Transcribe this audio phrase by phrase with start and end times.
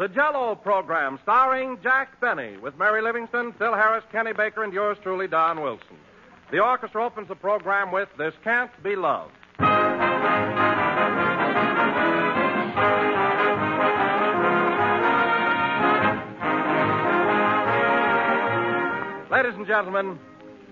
[0.00, 4.96] The Jello program starring Jack Benny with Mary Livingstone, Phil Harris, Kenny Baker, and yours
[5.02, 5.98] truly, Don Wilson.
[6.50, 9.30] The orchestra opens the program with This Can't Be Love.
[19.30, 20.18] Ladies and gentlemen,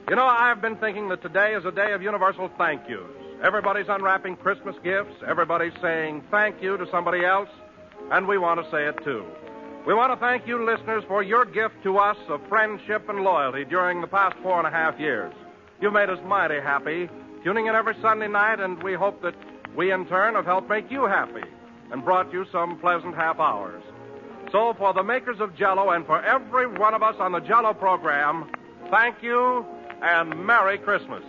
[0.09, 3.05] you know, I've been thinking that today is a day of universal thank yous.
[3.43, 7.51] Everybody's unwrapping Christmas gifts, everybody's saying thank you to somebody else,
[8.11, 9.25] and we want to say it too.
[9.87, 13.65] We want to thank you, listeners, for your gift to us of friendship and loyalty
[13.65, 15.33] during the past four and a half years.
[15.81, 17.09] You've made us mighty happy,
[17.45, 19.35] tuning in every Sunday night, and we hope that
[19.77, 21.45] we, in turn, have helped make you happy
[21.91, 23.83] and brought you some pleasant half hours.
[24.53, 27.73] So, for the makers of Jello and for every one of us on the Jello
[27.75, 28.51] program,
[28.91, 29.65] thank you
[30.03, 31.23] and Merry Christmas.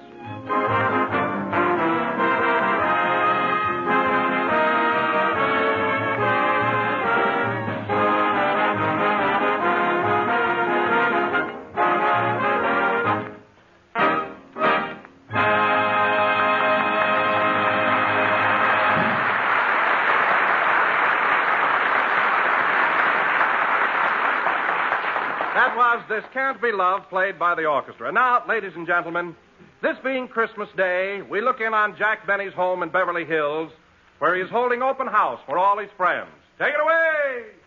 [26.10, 28.12] This Can't Be Love, played by the orchestra.
[28.12, 29.36] Now, ladies and gentlemen,
[29.84, 33.72] this being Christmas Day, we look in on Jack Benny's home in Beverly Hills,
[34.18, 36.32] where he is holding open house for all his friends.
[36.58, 37.59] Take it away!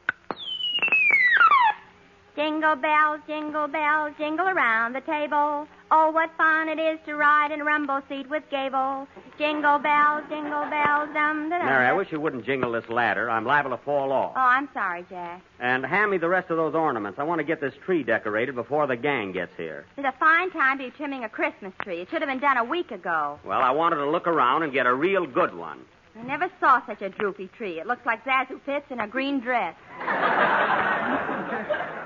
[2.35, 5.69] Jingle bells, jingle bells, jingle around the table.
[5.91, 9.07] Oh, what fun it is to ride in a rumble seat with Gable.
[9.37, 11.67] Jingle bells, jingle bells, dum da dum.
[11.67, 13.29] Mary, I wish you wouldn't jingle this ladder.
[13.29, 14.33] I'm liable to fall off.
[14.35, 15.43] Oh, I'm sorry, Jack.
[15.61, 17.19] And hand me the rest of those ornaments.
[17.19, 19.85] I want to get this tree decorated before the gang gets here.
[19.99, 22.01] It's a fine time to be trimming a Christmas tree.
[22.01, 23.39] It should have been done a week ago.
[23.45, 25.81] Well, I wanted to look around and get a real good one.
[26.19, 27.79] I never saw such a droopy tree.
[27.79, 29.75] It looks like ZaSu Pitts in a green dress.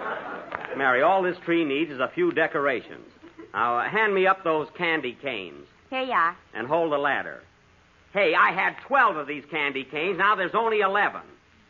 [0.76, 3.06] Mary, all this tree needs is a few decorations.
[3.54, 6.36] Now, uh, hand me up those candy canes Here you are.
[6.54, 7.42] and hold the ladder.
[8.12, 10.18] Hey, I had 12 of these candy canes.
[10.18, 11.20] Now there's only 11.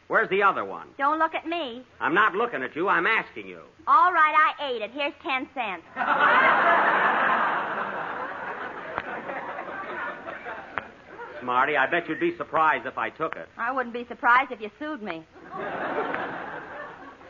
[0.09, 0.89] Where's the other one?
[0.99, 1.83] Don't look at me.
[2.00, 2.89] I'm not looking at you.
[2.89, 3.61] I'm asking you.
[3.89, 4.91] All right, I ate it.
[4.93, 5.83] Here's ten cents.
[11.41, 13.49] Smarty, I bet you'd be surprised if I took it.
[13.59, 15.23] I wouldn't be surprised if you sued me.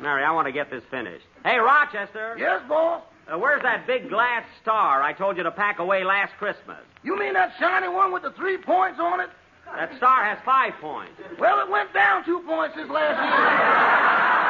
[0.00, 1.24] Mary, I want to get this finished.
[1.44, 2.36] Hey, Rochester.
[2.38, 3.02] Yes, boss?
[3.28, 6.78] Uh, where's that big glass star I told you to pack away last Christmas?
[7.02, 9.30] You mean that shiny one with the three points on it?
[9.74, 11.12] That star has five points.
[11.40, 14.46] Well, it went down two points this last year.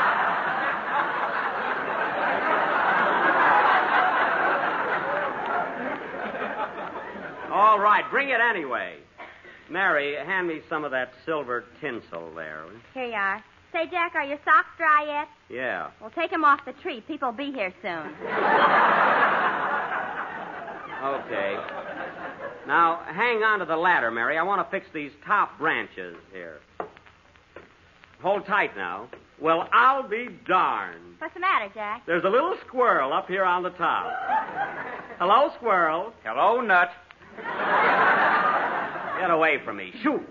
[7.50, 8.96] All right, bring it anyway.
[9.70, 12.64] Mary, hand me some of that silver tinsel there.
[12.92, 13.42] Here you are.
[13.72, 15.28] Say, Jack, are your socks dry yet?
[15.54, 15.90] Yeah.
[16.00, 17.00] Well, take 'em off the tree.
[17.02, 18.14] People will be here soon.
[20.96, 21.54] Okay.
[22.66, 24.38] Now, hang on to the ladder, Mary.
[24.38, 26.58] I want to fix these top branches here.
[28.22, 29.08] Hold tight now.
[29.40, 31.16] Well, I'll be darned.
[31.18, 32.02] What's the matter, Jack?
[32.06, 34.10] There's a little squirrel up here on the top.
[35.18, 36.12] Hello, squirrel.
[36.24, 36.88] Hello, Nut.
[39.20, 39.92] Get away from me.
[40.02, 40.26] Shoot.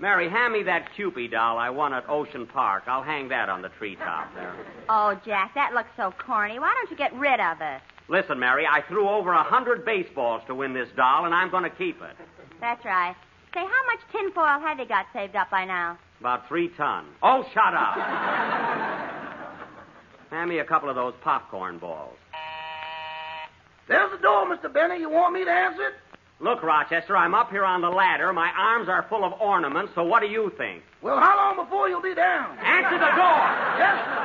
[0.00, 2.84] Mary, hand me that Cupid doll I won at Ocean Park.
[2.86, 4.54] I'll hang that on the treetop there.
[4.88, 6.60] Oh, Jack, that looks so corny.
[6.60, 7.80] Why don't you get rid of it?
[8.08, 11.64] Listen, Mary, I threw over a hundred baseballs to win this doll, and I'm going
[11.64, 12.16] to keep it.
[12.60, 13.16] That's right.
[13.52, 15.98] Say, how much tinfoil have you got saved up by now?
[16.20, 17.06] About three ton.
[17.22, 17.96] Oh, shut up.
[20.30, 22.14] hand me a couple of those popcorn balls.
[23.88, 24.72] There's the door, Mr.
[24.72, 25.00] Benny.
[25.00, 25.94] You want me to answer it?
[26.40, 28.32] Look, Rochester, I'm up here on the ladder.
[28.32, 30.84] My arms are full of ornaments, so what do you think?
[31.02, 32.56] Well, how long before you'll be down?
[32.58, 33.42] Answer the door!
[33.78, 34.24] Yes, sir.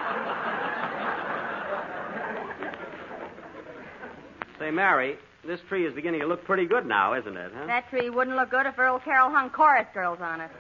[4.60, 7.66] Say, Mary, this tree is beginning to look pretty good now, isn't it, huh?
[7.66, 10.52] That tree wouldn't look good if Earl Carroll hung chorus girls on it.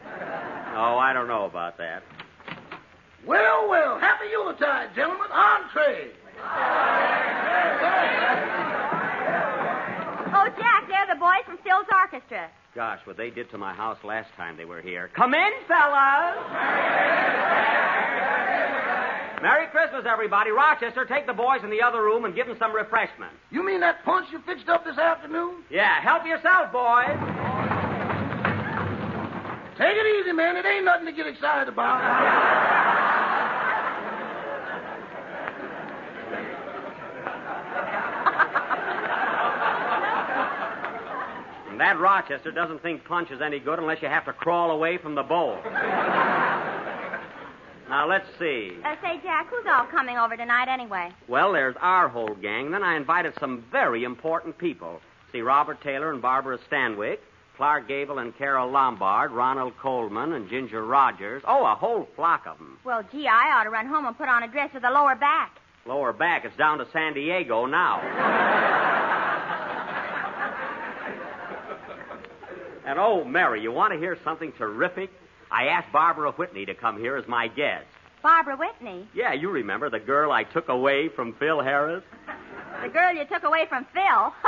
[0.75, 2.01] Oh, I don't know about that.
[3.27, 3.99] Well, well.
[3.99, 5.27] Happy Yuletide, gentlemen.
[5.31, 6.11] Entree.
[11.23, 12.49] Boys from Phil's orchestra.
[12.75, 15.09] Gosh, what they did to my house last time they were here.
[15.15, 16.35] Come in, fellas.
[19.41, 20.51] Merry Christmas, everybody.
[20.51, 23.31] Rochester, take the boys in the other room and give them some refreshment.
[23.51, 25.63] You mean that punch you fixed up this afternoon?
[25.69, 27.15] Yeah, help yourself, boys.
[29.77, 30.57] Take it easy, man.
[30.57, 33.02] It ain't nothing to get excited about.
[41.73, 44.99] And that Rochester doesn't think punch is any good unless you have to crawl away
[44.99, 45.57] from the bowl.
[47.89, 48.77] now, let's see.
[48.85, 51.09] Uh, say, Jack, who's all coming over tonight anyway?
[51.27, 52.69] Well, there's our whole gang.
[52.69, 55.01] Then I invited some very important people.
[55.31, 57.17] See, Robert Taylor and Barbara Stanwyck,
[57.57, 61.41] Clark Gable and Carole Lombard, Ronald Colman and Ginger Rogers.
[61.47, 62.77] Oh, a whole flock of them.
[62.85, 65.15] Well, gee, I ought to run home and put on a dress with a lower
[65.15, 65.57] back.
[65.87, 68.81] Lower back, it's down to San Diego now.
[72.85, 75.09] and oh, Mary, you want to hear something terrific?
[75.51, 77.85] I asked Barbara Whitney to come here as my guest.
[78.21, 82.03] Barbara Whitney, Yeah, you remember the girl I took away from Phil Harris?
[82.81, 84.33] the girl you took away from Phil.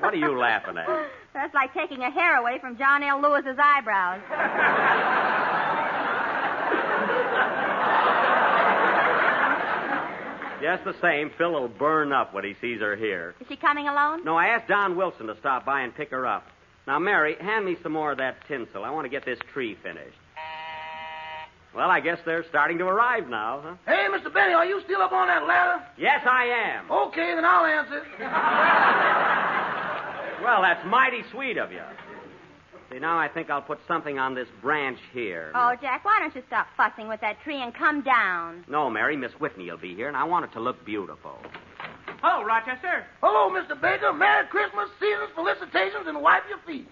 [0.00, 0.86] What are you laughing at?
[1.32, 3.22] That's like taking a hair away from John L.
[3.22, 4.20] Lewis's eyebrows.
[10.60, 13.34] Just the same, Phil will burn up when he sees her here.
[13.40, 14.24] Is she coming alone?
[14.24, 16.46] No, I asked Don Wilson to stop by and pick her up.
[16.86, 18.84] Now, Mary, hand me some more of that tinsel.
[18.84, 20.16] I want to get this tree finished.
[21.74, 23.74] Well, I guess they're starting to arrive now, huh?
[23.86, 24.32] Hey, Mr.
[24.32, 25.82] Benny, are you still up on that ladder?
[25.96, 26.90] Yes, I am.
[26.90, 28.02] Okay, then I'll answer.
[30.42, 31.82] Well, that's mighty sweet of you.
[32.90, 35.52] See, now I think I'll put something on this branch here.
[35.54, 38.64] Oh, Jack, why don't you stop fussing with that tree and come down?
[38.68, 41.38] No, Mary, Miss Whitney will be here, and I want it to look beautiful.
[42.22, 43.04] Hello, Rochester.
[43.20, 43.74] Hello, Mr.
[43.80, 44.12] Baker.
[44.12, 46.86] Merry Christmas, seasons, felicitations, and wipe your feet.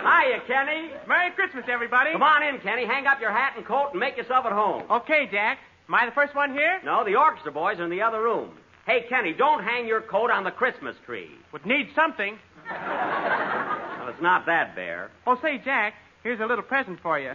[0.00, 0.90] Hiya, Kenny.
[1.06, 2.12] Merry Christmas, everybody.
[2.12, 2.86] Come on in, Kenny.
[2.86, 4.84] Hang up your hat and coat and make yourself at home.
[4.90, 5.58] Okay, Jack.
[5.88, 6.80] Am I the first one here?
[6.82, 8.50] No, the orchestra boys are in the other room.
[8.86, 11.28] Hey, Kenny, don't hang your coat on the Christmas tree.
[11.52, 12.38] Would need something.
[12.66, 15.10] Well, it's not that bare.
[15.26, 17.32] Oh, say, Jack, here's a little present for you.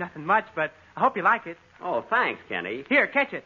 [0.00, 1.58] It's nothing much, but I hope you like it.
[1.82, 2.84] Oh, thanks, Kenny.
[2.88, 3.44] Here, catch it.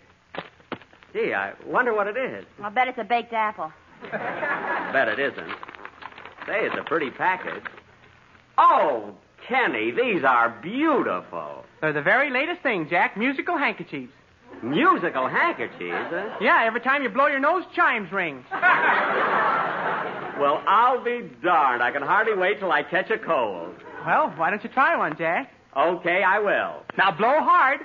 [1.13, 2.45] Gee, I wonder what it is.
[2.63, 3.73] I'll bet it's a baked apple.
[4.13, 5.49] Bet it isn't.
[6.47, 7.65] Say, it's a pretty package.
[8.57, 9.15] Oh,
[9.49, 11.65] Kenny, these are beautiful.
[11.81, 13.17] They're the very latest thing, Jack.
[13.17, 14.13] Musical handkerchiefs.
[14.63, 16.37] Musical handkerchiefs, huh?
[16.41, 18.45] Yeah, every time you blow your nose, chimes ring.
[20.37, 21.81] Well, I'll be darned.
[21.81, 23.73] I can hardly wait till I catch a cold.
[24.05, 25.53] Well, why don't you try one, Jack?
[25.77, 26.83] Okay, I will.
[26.97, 27.81] Now blow hard.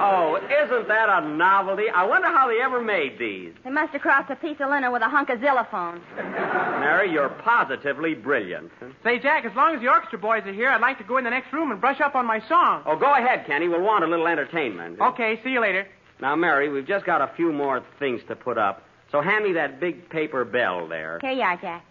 [0.00, 1.90] Oh, isn't that a novelty?
[1.92, 3.52] I wonder how they ever made these.
[3.64, 6.00] They must have crossed a piece of linen with a hunk of xylophone.
[6.16, 8.70] Mary, you're positively brilliant.
[9.02, 11.24] Say, Jack, as long as the orchestra boys are here, I'd like to go in
[11.24, 12.84] the next room and brush up on my song.
[12.86, 13.66] Oh, go ahead, Kenny.
[13.68, 15.00] We'll want a little entertainment.
[15.00, 15.86] Okay, see you later.
[16.20, 18.84] Now, Mary, we've just got a few more things to put up.
[19.10, 21.18] So hand me that big paper bell there.
[21.22, 21.84] Here you are, Jack.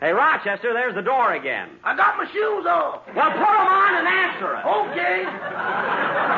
[0.00, 1.70] Hey, Rochester, there's the door again.
[1.82, 3.02] I got my shoes off.
[3.14, 4.64] Well, put 'em on and answer it.
[4.64, 6.28] Okay.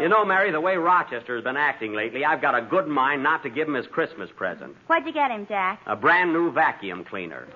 [0.00, 3.44] You know, Mary, the way Rochester's been acting lately, I've got a good mind not
[3.44, 4.76] to give him his Christmas present.
[4.88, 5.80] What'd you get him, Jack?
[5.86, 7.46] A brand new vacuum cleaner.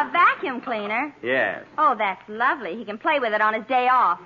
[0.00, 1.14] A vacuum cleaner?
[1.22, 1.64] Yes.
[1.76, 2.74] Oh, that's lovely.
[2.74, 4.18] He can play with it on his day off.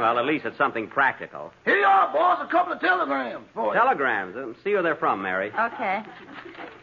[0.00, 1.52] Well, at least it's something practical.
[1.64, 2.44] Here you are, boss.
[2.44, 3.80] A couple of telegrams for you.
[3.80, 4.34] Telegrams.
[4.34, 5.52] Uh, see where they're from, Mary.
[5.56, 6.02] Okay.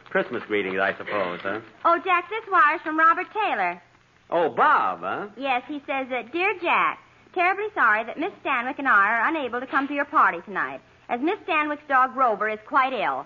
[0.09, 1.59] Christmas greetings, I suppose, huh?
[1.83, 3.81] Oh, Jack, this wire's from Robert Taylor.
[4.29, 5.27] Oh, Bob, huh?
[5.35, 6.99] Yes, he says, that, Dear Jack,
[7.33, 10.79] terribly sorry that Miss Stanwyck and I are unable to come to your party tonight,
[11.09, 13.25] as Miss Stanwyck's dog Rover is quite ill.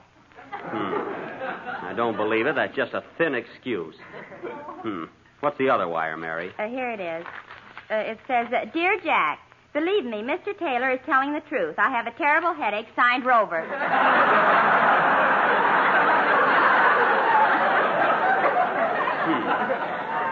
[0.52, 1.25] Hmm.
[1.66, 2.56] I don't believe it.
[2.56, 3.96] That's just a thin excuse.
[4.82, 5.06] Hmm.
[5.40, 6.52] What's the other wire, Mary?
[6.58, 7.26] Uh, here it is.
[7.90, 9.40] Uh, it says, uh, Dear Jack,
[9.74, 10.58] believe me, Mr.
[10.58, 11.76] Taylor is telling the truth.
[11.78, 13.66] I have a terrible headache, signed Rover.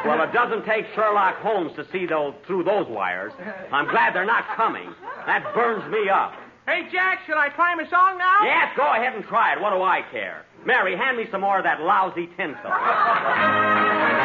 [0.05, 3.31] Well, it doesn't take Sherlock Holmes to see those through those wires.
[3.71, 4.93] I'm glad they're not coming.
[5.25, 6.33] That burns me up.
[6.67, 8.43] Hey, Jack, should I try my song now?
[8.43, 9.61] Yes, go ahead and try it.
[9.61, 10.45] What do I care?
[10.65, 12.71] Mary, hand me some more of that lousy tinsel.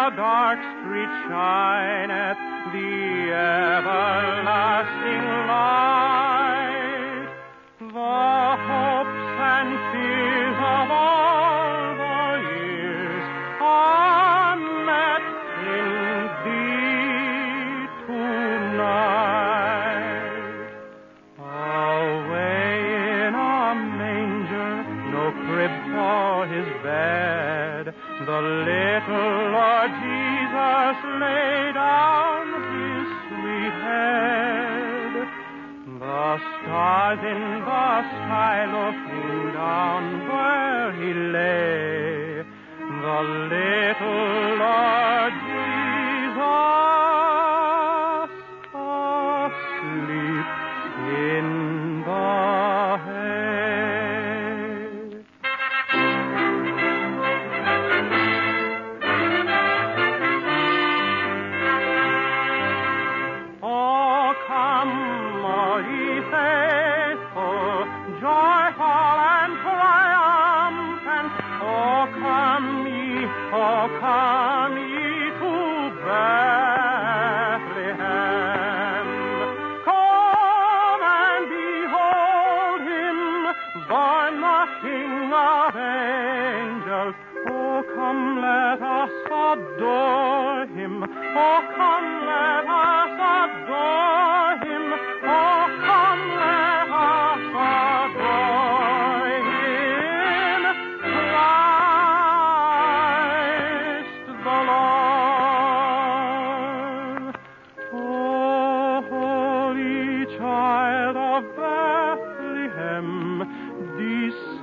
[0.00, 2.40] the dark street shineth
[2.72, 7.28] the everlasting light.
[7.80, 12.22] The hopes and fears of all the
[12.56, 13.24] years
[13.60, 14.56] are
[14.88, 15.24] met
[15.76, 15.90] in
[16.44, 19.20] thee tonight.
[21.76, 22.76] Away
[23.26, 24.72] in a manger,
[25.12, 27.84] no crib for his bed,
[28.24, 28.40] the
[37.10, 42.44] stars in the sky looking down where he lay,
[43.02, 44.99] the little Lord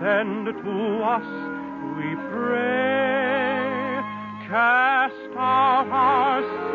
[0.08, 1.26] descend to us,
[1.98, 4.02] we pray.
[4.48, 6.67] Cast out our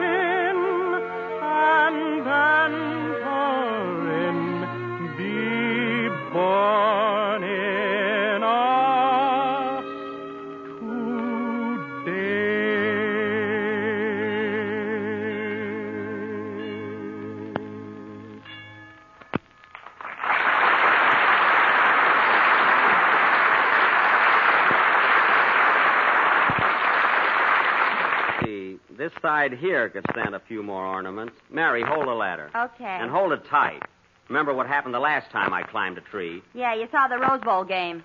[29.63, 31.35] here could stand a few more ornaments.
[31.51, 32.51] Mary, hold the ladder.
[32.55, 32.85] Okay.
[32.85, 33.81] And hold it tight.
[34.29, 36.43] Remember what happened the last time I climbed a tree?
[36.53, 38.03] Yeah, you saw the Rose Bowl game.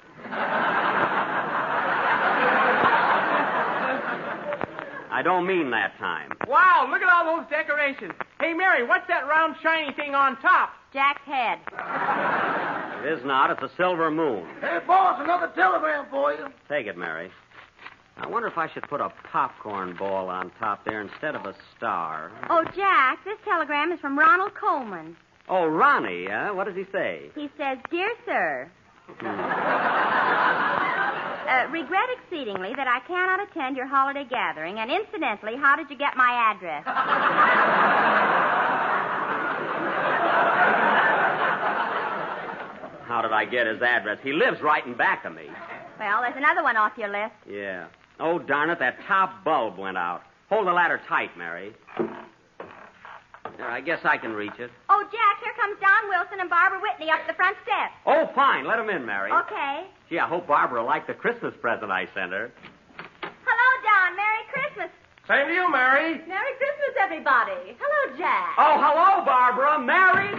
[5.10, 6.32] I don't mean that time.
[6.48, 8.14] Wow, look at all those decorations.
[8.40, 10.70] Hey, Mary, what's that round shiny thing on top?
[10.94, 11.60] Jack's head.
[13.04, 13.50] It is not.
[13.50, 14.46] It's a silver moon.
[14.62, 16.46] Hey, boss, another telegram for you.
[16.70, 17.32] Take it, Mary.
[18.20, 21.54] I wonder if I should put a popcorn ball on top there instead of a
[21.78, 22.32] star.
[22.50, 25.16] Oh, Jack, this telegram is from Ronald Colman.
[25.48, 27.30] Oh, Ronnie, uh, what does he say?
[27.36, 28.70] He says, Dear Sir,
[29.22, 29.24] uh,
[31.72, 36.18] regret exceedingly that I cannot attend your holiday gathering, and incidentally, how did you get
[36.18, 36.84] my address?
[43.08, 44.20] How did I get his address?
[44.22, 45.48] He lives right in back of me.
[45.98, 47.34] well, there's another one off your list.
[47.50, 47.88] Yeah.
[48.20, 50.22] Oh, darn it, that top bulb went out.
[50.50, 51.74] Hold the ladder tight, Mary.
[53.58, 54.70] There, I guess I can reach it.
[54.90, 57.94] Oh, Jack, here comes Don Wilson and Barbara Whitney up the front steps.
[58.06, 58.66] Oh, fine.
[58.66, 59.32] Let them in, Mary.
[59.32, 59.88] Okay.
[60.10, 62.52] Gee, I hope Barbara liked the Christmas present I sent her.
[63.22, 64.16] Hello, Don.
[64.16, 64.90] Merry Christmas.
[65.28, 66.22] Same to you, Mary.
[66.28, 67.76] Merry Christmas, everybody.
[67.80, 68.56] Hello, Jack.
[68.58, 69.80] Oh, hello, Barbara.
[69.80, 70.34] Mary?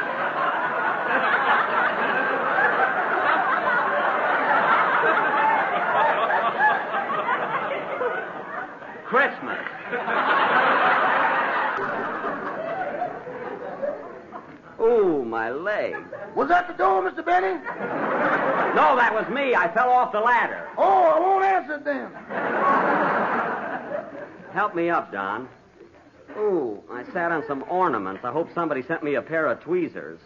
[9.14, 9.62] Christmas.
[14.80, 15.94] Ooh, my leg.
[16.34, 17.24] Was that the door, Mr.
[17.24, 17.54] Benny?
[18.74, 19.54] No, that was me.
[19.54, 20.68] I fell off the ladder.
[20.76, 22.10] Oh, I won't answer it then.
[24.52, 25.48] Help me up, Don.
[26.36, 28.24] Ooh, I sat on some ornaments.
[28.24, 30.18] I hope somebody sent me a pair of tweezers.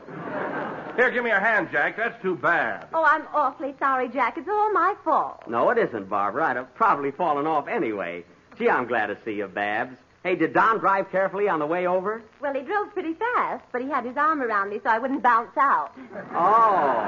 [0.97, 1.99] Here, give me a hand, Jack.
[1.99, 2.89] That's too bad.
[2.95, 4.39] Oh, I'm awfully sorry, Jack.
[4.39, 5.43] It's all my fault.
[5.47, 6.47] No, it isn't, Barbara.
[6.47, 8.25] I'd have probably fallen off anyway.
[8.59, 9.97] Gee, I'm glad to see you, Babs.
[10.25, 12.23] Hey, did Don drive carefully on the way over?
[12.41, 15.23] Well, he drove pretty fast, but he had his arm around me so I wouldn't
[15.23, 15.93] bounce out.
[16.35, 17.05] Oh.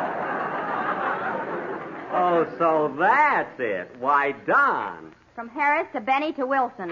[2.12, 3.90] Oh, so that's it.
[3.98, 5.12] Why, Don.
[5.34, 6.90] From Harris to Benny to Wilson.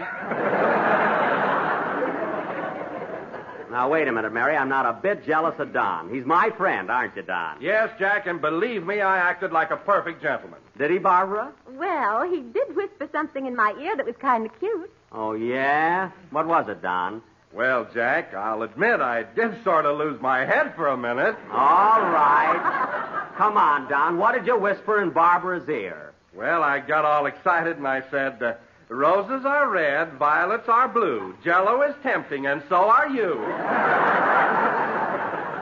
[3.70, 4.56] Now, wait a minute, Mary.
[4.56, 6.12] I'm not a bit jealous of Don.
[6.12, 7.58] He's my friend, aren't you, Don?
[7.60, 10.58] Yes, Jack, and believe me, I acted like a perfect gentleman.
[10.78, 11.52] Did he, Barbara?
[11.78, 14.90] Well, he did whisper something in my ear that was kind of cute.
[15.12, 16.10] Oh, yeah?
[16.30, 17.22] What was it, Don?
[17.54, 21.36] Well, Jack, I'll admit I did sort of lose my head for a minute.
[21.50, 23.30] All right.
[23.36, 24.18] Come on, Don.
[24.18, 26.12] What did you whisper in Barbara's ear?
[26.34, 28.54] Well, I got all excited and I said, uh,
[28.88, 31.36] Roses are red, violets are blue.
[31.44, 33.34] Jello is tempting, and so are you.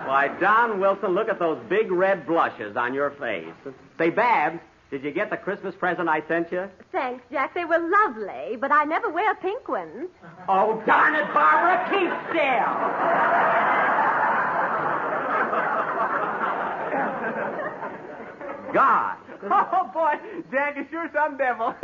[0.07, 3.53] Why, Don Wilson, look at those big red blushes on your face.
[3.99, 6.69] Say, Babs, did you get the Christmas present I sent you?
[6.93, 7.55] Thanks, Jack.
[7.55, 10.09] They were lovely, but I never wear pink ones.
[10.49, 12.73] Oh, darn it, Barbara, keep still.
[18.73, 19.16] God.
[19.49, 20.14] Oh, boy.
[20.50, 21.75] Jack is sure some devil.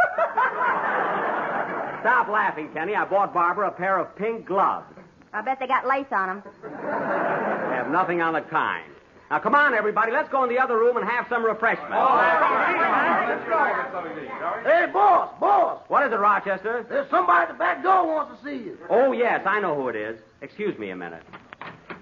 [2.01, 2.95] Stop laughing, Kenny.
[2.95, 4.87] I bought Barbara a pair of pink gloves.
[5.33, 6.43] I bet they got lace on them.
[6.63, 8.93] They have nothing on the kind.
[9.33, 10.13] Now, come on, everybody.
[10.13, 11.91] Let's go in the other room and have some refreshment.
[14.63, 15.81] Hey, boss, boss.
[15.89, 16.85] What is it, Rochester?
[16.87, 18.77] There's somebody at the back door wants to see you.
[18.91, 20.21] Oh, yes, I know who it is.
[20.43, 21.23] Excuse me a minute.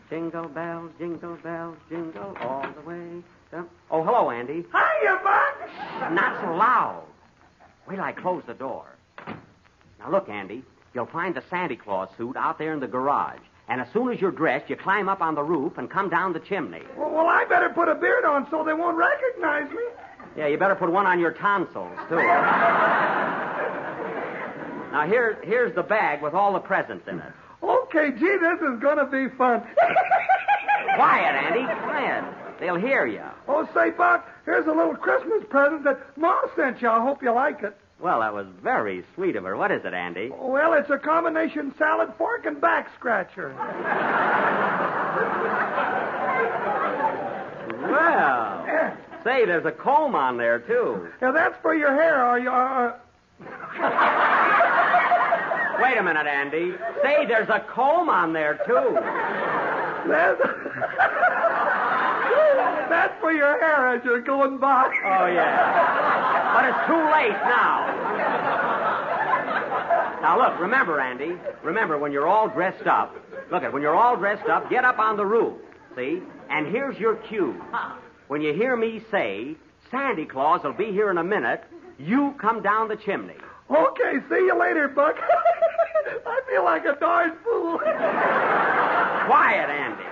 [0.08, 3.22] Jingle bells, jingle bells, jingle all the way.
[3.52, 4.64] down- Oh, hello, Andy.
[4.72, 6.10] Hiya, Buck.
[6.12, 7.04] Not so loud.
[7.86, 8.86] Wait till I close the door.
[10.00, 10.64] Now, look, Andy.
[10.94, 13.38] You'll find the Santa Claus suit out there in the garage.
[13.70, 16.32] And as soon as you're dressed, you climb up on the roof and come down
[16.32, 16.82] the chimney.
[16.96, 19.84] Well, well, I better put a beard on so they won't recognize me.
[20.36, 22.16] Yeah, you better put one on your tonsils, too.
[24.92, 27.32] now, here, here's the bag with all the presents in it.
[27.62, 29.62] Okay, gee, this is going to be fun.
[30.96, 31.64] Quiet, Andy.
[31.84, 32.24] Quiet.
[32.58, 33.22] They'll hear you.
[33.48, 36.88] oh, say, Buck, here's a little Christmas present that Mom sent you.
[36.90, 37.76] I hope you like it.
[38.02, 39.54] Well, that was very sweet of her.
[39.56, 40.30] What is it, Andy?
[40.34, 43.52] Well, it's a combination salad fork and back scratcher.
[47.82, 51.08] Well, say, there's a comb on there, too.
[51.20, 52.24] Now, that's for your hair.
[52.24, 52.50] Are you...
[52.50, 52.94] Uh,
[55.82, 56.72] Wait a minute, Andy.
[57.02, 58.94] Say, there's a comb on there, too.
[60.08, 60.40] that's...
[62.88, 64.86] that's for your hair as you're going by.
[65.04, 66.39] Oh, yeah.
[66.52, 67.86] But it's too late now.
[70.20, 71.32] Now, look, remember, Andy.
[71.62, 73.16] Remember, when you're all dressed up,
[73.50, 75.54] look at when you're all dressed up, get up on the roof.
[75.96, 76.20] See?
[76.50, 77.60] And here's your cue.
[78.28, 79.56] When you hear me say,
[79.90, 81.64] Santa Claus will be here in a minute,
[81.98, 83.36] you come down the chimney.
[83.70, 85.16] Okay, see you later, Buck.
[86.26, 87.78] I feel like a darn fool.
[87.78, 90.09] Quiet, Andy.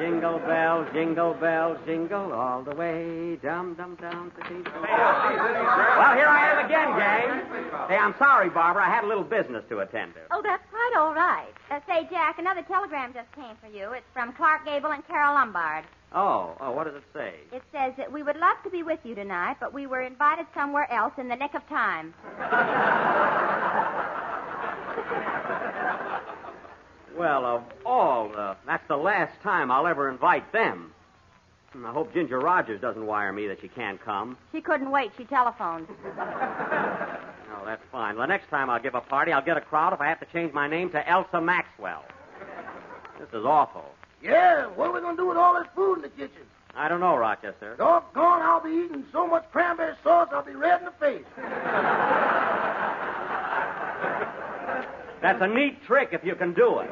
[0.00, 4.32] Jingle bells, jingle bells, jingle all the way, dum dum dum.
[4.38, 7.42] Well, here I am again, gang.
[7.86, 8.86] Hey, I'm sorry, Barbara.
[8.86, 10.20] I had a little business to attend to.
[10.30, 11.52] Oh, that's quite all right.
[11.70, 13.92] Uh, say, Jack, another telegram just came for you.
[13.92, 15.84] It's from Clark Gable and Carole Lombard.
[16.14, 17.34] Oh, oh, what does it say?
[17.52, 20.46] It says that we would love to be with you tonight, but we were invited
[20.54, 22.14] somewhere else in the nick of time.
[27.16, 28.56] Well, of all, the.
[28.66, 30.92] That's the last time I'll ever invite them.
[31.72, 34.36] And I hope Ginger Rogers doesn't wire me that she can't come.
[34.52, 35.12] She couldn't wait.
[35.16, 35.86] She telephoned.
[37.52, 38.16] Oh, that's fine.
[38.16, 40.26] Well, next time I'll give a party, I'll get a crowd if I have to
[40.32, 42.04] change my name to Elsa Maxwell.
[43.18, 43.84] This is awful.
[44.22, 46.42] Yeah, what are we going to do with all this food in the kitchen?
[46.74, 47.74] I don't know, Rochester.
[47.76, 51.24] Doggone, I'll be eating so much cranberry sauce I'll be red in the face.
[55.22, 56.90] That's a neat trick if you can do it.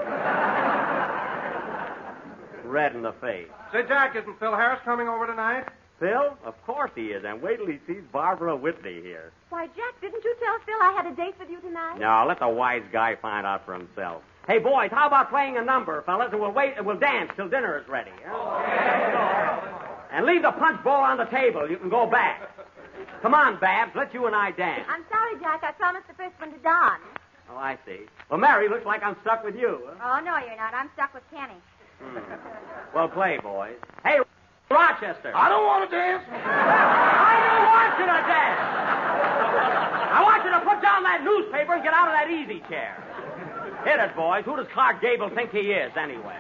[2.64, 3.48] Red in the face.
[3.72, 5.64] Say, Jack, isn't Phil Harris coming over tonight?
[5.98, 6.36] Phil?
[6.44, 9.32] Of course he is, and wait till he sees Barbara Whitney here.
[9.48, 11.98] Why, Jack, didn't you tell Phil I had a date with you tonight?
[11.98, 14.22] No, let the wise guy find out for himself.
[14.46, 17.48] Hey, boys, how about playing a number, fellas, and we'll wait and we'll dance till
[17.48, 18.12] dinner is ready.
[18.26, 19.60] huh?
[20.12, 21.68] And leave the punch bowl on the table.
[21.68, 22.48] You can go back.
[23.22, 24.84] Come on, Babs, let you and I dance.
[24.88, 25.62] I'm sorry, Jack.
[25.64, 26.98] I promised the first one to Don.
[27.50, 28.00] Oh, I see.
[28.30, 29.80] Well, Mary, looks like I'm stuck with you.
[29.98, 30.18] Huh?
[30.18, 30.74] Oh, no, you're not.
[30.74, 31.56] I'm stuck with Kenny.
[32.00, 32.18] Hmm.
[32.94, 33.76] Well, play, boys.
[34.04, 34.18] Hey,
[34.70, 35.32] Rochester.
[35.34, 36.22] I don't want to dance.
[36.28, 38.60] I don't want you to dance.
[40.12, 42.94] I want you to put down that newspaper and get out of that easy chair.
[43.84, 44.44] Hit it, boys.
[44.44, 46.36] Who does Clark Gable think he is, anyway?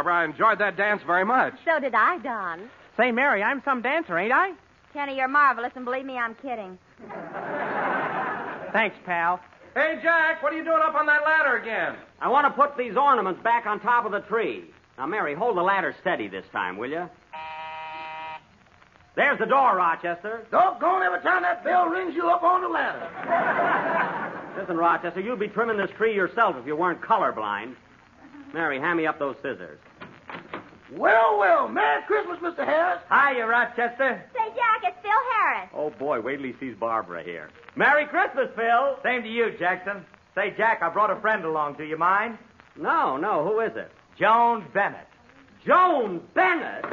[0.00, 0.22] Barbara.
[0.22, 1.52] I enjoyed that dance very much.
[1.62, 2.70] So did I, Don.
[2.96, 4.52] Say, Mary, I'm some dancer, ain't I?
[4.94, 6.78] Kenny, you're marvelous, and believe me, I'm kidding.
[8.72, 9.40] Thanks, pal.
[9.74, 11.96] Hey, Jack, what are you doing up on that ladder again?
[12.18, 14.64] I want to put these ornaments back on top of the tree.
[14.96, 17.06] Now, Mary, hold the ladder steady this time, will you?
[19.16, 20.46] There's the door, Rochester.
[20.50, 24.58] Doggone every time that bell rings you up on the ladder.
[24.58, 27.74] Listen, Rochester, you'd be trimming this tree yourself if you weren't colorblind.
[28.52, 29.78] Mary, hand me up those scissors.
[30.92, 32.64] Well, well, Merry Christmas, Mr.
[32.64, 33.00] Harris.
[33.08, 34.24] Hiya, Rochester.
[34.32, 35.70] Say, Jack, it's Phil Harris.
[35.74, 37.50] Oh, boy, wait till he sees Barbara here.
[37.76, 38.96] Merry Christmas, Phil.
[39.04, 40.04] Same to you, Jackson.
[40.34, 41.74] Say, Jack, I brought a friend along.
[41.74, 42.38] Do you mind?
[42.76, 43.92] No, no, who is it?
[44.18, 45.06] Joan Bennett.
[45.64, 46.84] Joan Bennett.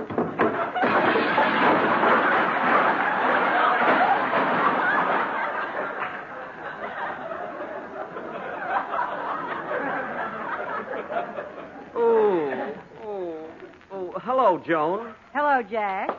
[11.95, 13.49] Oh, oh,
[13.91, 15.13] oh, hello, Joan.
[15.33, 16.09] Hello, Jack.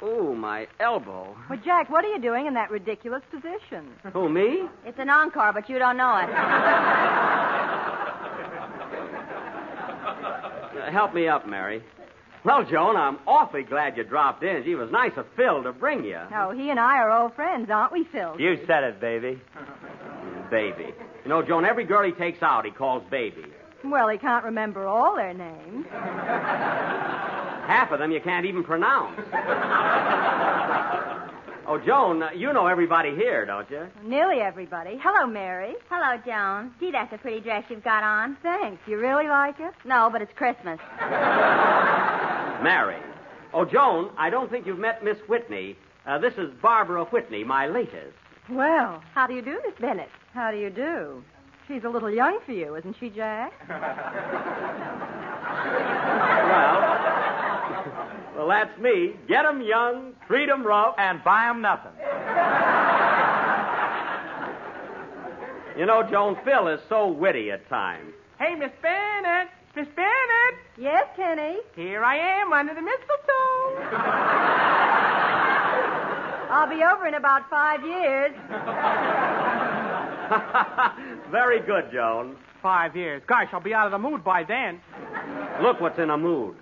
[0.00, 1.36] Oh, my elbow.
[1.48, 3.88] Well, Jack, what are you doing in that ridiculous position?
[4.12, 4.68] Who, me?
[4.86, 6.30] It's an encore, but you don't know it.
[10.70, 11.82] Uh, help me up, Mary.
[12.42, 14.62] Well, Joan, I'm awfully glad you dropped in.
[14.64, 16.18] Gee, it was nice of Phil to bring you.
[16.34, 18.36] Oh, he and I are old friends, aren't we, Phil?
[18.40, 19.38] You said it, baby.
[20.50, 20.92] Baby.
[21.24, 23.44] You know, Joan, every girl he takes out, he calls baby.
[23.84, 25.86] Well, he can't remember all their names.
[27.66, 29.18] Half of them you can't even pronounce.
[31.66, 33.86] oh, Joan, uh, you know everybody here, don't you?
[34.04, 34.98] Nearly everybody.
[35.02, 35.74] Hello, Mary.
[35.88, 36.72] Hello, Joan.
[36.80, 38.36] Gee, that's a pretty dress you've got on.
[38.42, 38.82] Thanks.
[38.86, 39.72] You really like it?
[39.84, 40.78] No, but it's Christmas.
[42.62, 42.96] Mary.
[43.54, 45.76] Oh, Joan, I don't think you've met Miss Whitney.
[46.06, 48.16] Uh, this is Barbara Whitney, my latest.
[48.50, 50.08] Well, how do you do, Miss Bennett?
[50.32, 51.22] How do you do?
[51.66, 53.52] She's a little young for you, isn't she, Jack?
[56.50, 56.80] Well,
[58.36, 59.14] well, that's me.
[59.28, 60.94] Get 'em young, treat 'em rough.
[60.98, 61.92] And buy 'em nothing.
[65.78, 68.12] You know, Joan, Phil is so witty at times.
[68.38, 69.48] Hey, Miss Bennett.
[69.76, 70.54] Miss Bennett.
[70.76, 71.58] Yes, Kenny.
[71.76, 73.78] Here I am under the mistletoe.
[76.50, 78.32] I'll be over in about five years.
[81.30, 82.36] Very good, Joan.
[82.62, 83.22] Five years.
[83.26, 84.80] Gosh, I'll be out of the mood by then.
[85.62, 86.56] Look what's in a mood.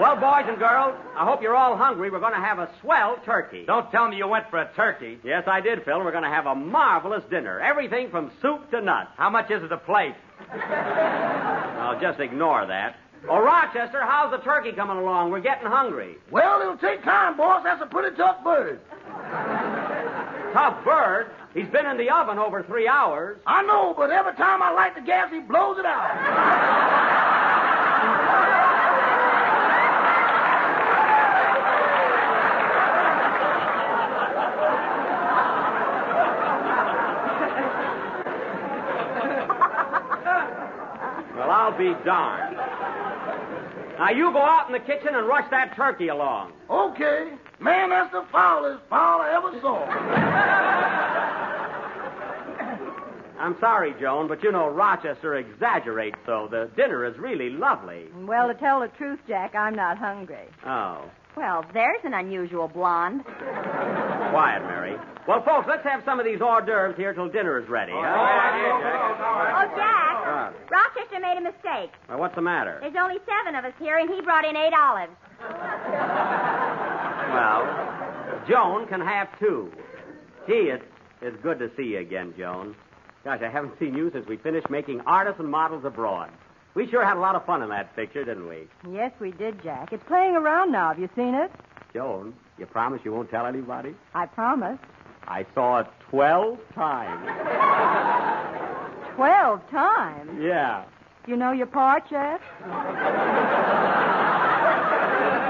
[0.00, 2.10] Well, boys and girls, I hope you're all hungry.
[2.10, 3.64] We're going to have a swell turkey.
[3.66, 5.18] Don't tell me you went for a turkey.
[5.22, 5.98] Yes, I did, Phil.
[5.98, 7.60] We're going to have a marvelous dinner.
[7.60, 9.10] Everything from soup to nuts.
[9.16, 10.14] How much is it a plate?
[10.50, 12.96] I'll just ignore that.
[13.28, 15.30] Oh, Rochester, how's the turkey coming along?
[15.30, 16.16] We're getting hungry.
[16.30, 17.62] Well, it'll take time, boss.
[17.64, 18.80] That's a pretty tough bird.
[20.56, 21.32] Tough bird.
[21.52, 23.36] He's been in the oven over three hours.
[23.46, 26.16] I know, but every time I light the gas, he blows it out.
[41.36, 42.56] Well, I'll be darned.
[43.98, 46.52] Now, you go out in the kitchen and rush that turkey along.
[46.70, 47.32] Okay.
[47.60, 49.86] Man, that's the foulest foul I ever saw.
[53.38, 56.48] I'm sorry, Joan, but you know Rochester exaggerates so.
[56.50, 58.06] The dinner is really lovely.
[58.24, 60.48] Well, to tell the truth, Jack, I'm not hungry.
[60.66, 61.10] Oh.
[61.36, 63.22] Well, there's an unusual blonde.
[63.24, 64.96] Quiet, Mary.
[65.28, 67.92] Well, folks, let's have some of these hors d'oeuvres here till dinner is ready.
[67.92, 67.98] huh?
[69.52, 70.16] Oh, Jack.
[70.26, 71.90] Uh, Rochester made a mistake.
[72.08, 72.78] well, what's the matter?
[72.80, 75.12] There's only seven of us here, and he brought in eight olives.
[77.36, 79.70] Well, Joan can have two.
[80.46, 80.82] Gee, it's,
[81.20, 82.74] it's good to see you again, Joan.
[83.24, 86.30] Gosh, I haven't seen you since we finished making artists and models abroad.
[86.74, 88.68] We sure had a lot of fun in that picture, didn't we?
[88.90, 89.92] Yes, we did, Jack.
[89.92, 90.88] It's playing around now.
[90.88, 91.50] Have you seen it?
[91.92, 93.94] Joan, you promise you won't tell anybody?
[94.14, 94.78] I promise.
[95.28, 97.26] I saw it 12 times.
[99.16, 100.30] Twelve times.
[100.42, 100.84] Yeah.
[101.26, 102.40] You know your part, Jeff?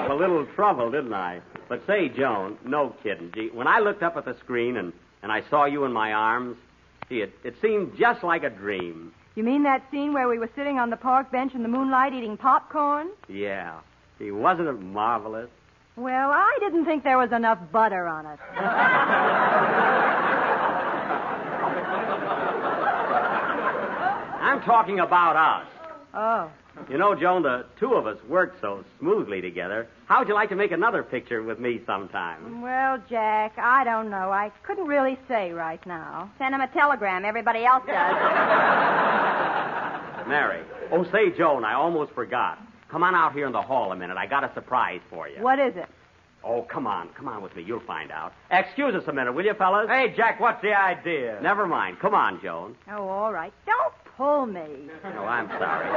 [0.09, 1.41] A little trouble, didn't I?
[1.69, 3.33] But say, Joan, no kidding.
[3.35, 6.13] Gee, when I looked up at the screen and, and I saw you in my
[6.13, 6.57] arms,
[7.09, 9.13] gee, it, it seemed just like a dream.
[9.35, 12.13] You mean that scene where we were sitting on the park bench in the moonlight
[12.13, 13.09] eating popcorn?
[13.29, 13.81] Yeah.
[14.19, 15.51] Gee, wasn't it marvelous?
[15.97, 18.39] Well, I didn't think there was enough butter on it.
[24.41, 25.76] I'm talking about us.
[26.17, 26.51] Oh.
[26.91, 29.87] You know, Joan, the two of us work so smoothly together.
[30.07, 32.63] How would you like to make another picture with me sometime?
[32.63, 34.31] Well, Jack, I don't know.
[34.31, 36.31] I couldn't really say right now.
[36.39, 37.25] Send him a telegram.
[37.25, 37.95] Everybody else does.
[40.29, 40.63] Mary.
[40.91, 42.59] Oh, say, Joan, I almost forgot.
[42.91, 44.17] Come on out here in the hall a minute.
[44.17, 45.43] I got a surprise for you.
[45.43, 45.87] What is it?
[46.45, 47.09] Oh, come on.
[47.17, 47.65] Come on with me.
[47.67, 48.33] You'll find out.
[48.51, 49.89] Excuse us a minute, will you, fellas?
[49.89, 51.39] Hey, Jack, what's the idea?
[51.43, 51.99] Never mind.
[52.01, 52.77] Come on, Joan.
[52.91, 53.53] Oh, all right.
[53.67, 54.89] Don't me.
[55.05, 55.91] Oh, I'm sorry.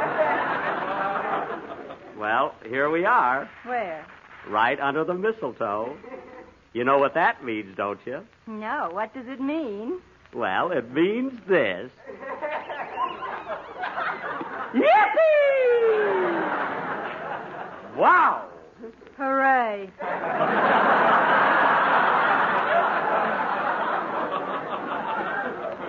[2.17, 4.05] well, here we are, Where?
[4.49, 5.95] right under the mistletoe.
[6.73, 8.21] You know what that means, don't you?
[8.45, 8.89] No.
[8.91, 9.99] What does it mean?
[10.33, 11.89] Well, it means this.
[14.75, 16.35] Yippee!
[17.97, 18.45] Wow!
[19.17, 19.89] Hooray.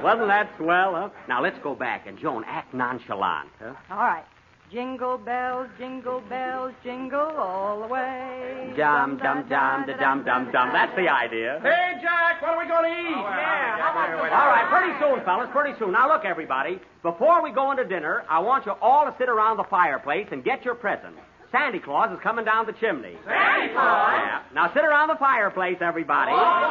[0.02, 1.08] Wasn't that swell, huh?
[1.28, 3.74] Now let's go back and Joan act nonchalant, huh?
[3.90, 4.24] All right.
[4.72, 8.72] Jingle bells, jingle bells, jingle all the way.
[8.76, 10.70] Dum dum dum da dum dum dum.
[10.72, 11.58] That's the idea.
[11.60, 13.16] Hey, Jack, what are we going to eat?
[13.18, 15.90] Oh, yeah, how about All right, pretty soon, fellas, pretty soon.
[15.90, 16.78] Now look, everybody.
[17.02, 20.44] Before we go into dinner, I want you all to sit around the fireplace and
[20.44, 21.18] get your presents.
[21.50, 23.18] Santa Claus is coming down the chimney.
[23.26, 24.22] Santa Claus?
[24.22, 24.42] Yeah.
[24.54, 26.30] Now sit around the fireplace, everybody.
[26.30, 26.70] Oh, all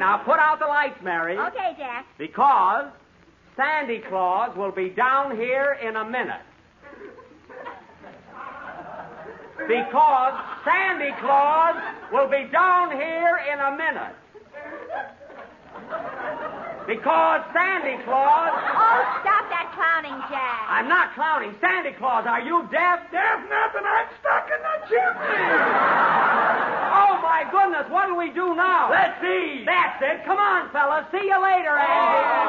[0.00, 1.38] right, now put out the lights, Mary.
[1.38, 2.06] okay, Jack.
[2.18, 2.86] Because
[3.56, 6.42] Sandy Claus will be down here in a minute.
[9.68, 11.76] Because Sandy Claus
[12.12, 14.16] will be down here in a minute.
[16.86, 18.50] Because Sandy Claus.
[18.52, 20.66] Oh, stop that clowning, Jack.
[20.68, 21.54] I'm not clowning.
[21.60, 23.00] Sandy Claus, are you deaf?
[23.10, 23.86] There's nothing.
[23.86, 26.43] I'm stuck in the chimney.
[27.24, 28.90] My goodness, what do we do now?
[28.90, 29.64] Let's see.
[29.64, 30.24] That's it.
[30.26, 31.06] Come on, fellas.
[31.10, 32.44] See you later, Andy.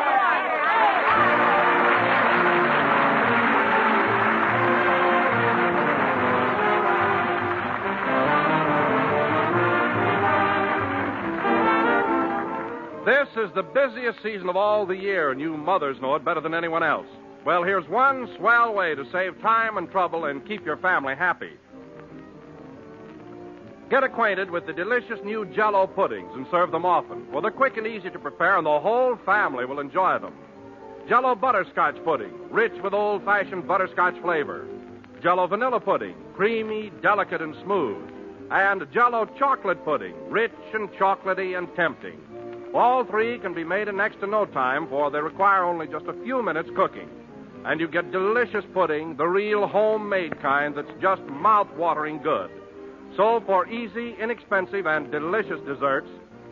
[13.06, 16.42] This is the busiest season of all the year, and you mothers know it better
[16.42, 17.08] than anyone else.
[17.46, 21.52] Well, here's one swell way to save time and trouble and keep your family happy.
[23.90, 27.32] Get acquainted with the delicious new Jello puddings and serve them often.
[27.32, 30.34] Well, they're quick and easy to prepare, and the whole family will enjoy them.
[31.08, 34.66] Jello butterscotch pudding, rich with old-fashioned butterscotch flavor.
[35.22, 37.98] Jello vanilla pudding, creamy, delicate, and smooth.
[38.50, 42.20] And Jello chocolate pudding, rich and chocolatey and tempting.
[42.74, 46.08] All three can be made in next to no time, for they require only just
[46.08, 47.08] a few minutes cooking.
[47.66, 52.50] And you get delicious pudding, the real homemade kind that's just mouth-watering good.
[53.18, 56.10] So for easy, inexpensive, and delicious desserts,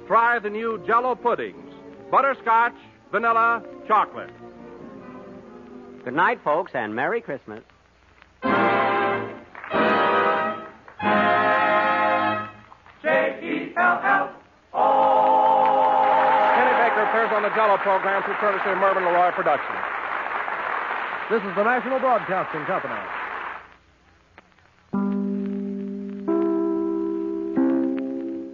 [0.08, 1.74] try the new Jello puddings.
[2.10, 2.76] Butterscotch,
[3.12, 4.30] vanilla, chocolate.
[6.06, 7.64] Good night, folks, and Merry Christmas.
[8.42, 8.52] Kenny
[16.80, 19.80] Baker appears on the Jello program through courtesy of Mervyn LeRoy Productions.
[21.30, 23.23] This is the National Broadcasting Company.